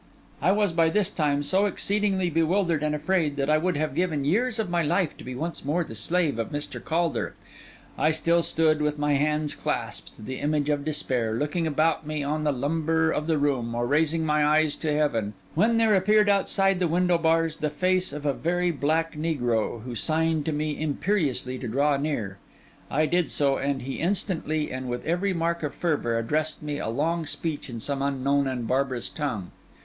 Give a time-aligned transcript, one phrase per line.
[0.41, 4.25] I was by this time so exceedingly bewildered and afraid, that I would have given
[4.25, 6.83] years of my life to be once more the slave of Mr.
[6.83, 7.35] Caulder.
[7.99, 12.43] I still stood, with my hands clasped, the image of despair, looking about me on
[12.43, 16.79] the lumber of the room or raising my eyes to heaven; when there appeared outside
[16.79, 21.59] the window bars, the face of a very black negro, who signed to me imperiously
[21.59, 22.39] to draw near.
[22.89, 26.89] I did so, and he instantly, and with every mark of fervour, addressed me a
[26.89, 29.51] long speech in some unknown and barbarous tongue.